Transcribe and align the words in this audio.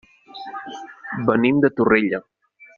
Venim 1.29 1.61
de 1.67 1.73
Torrella. 1.81 2.25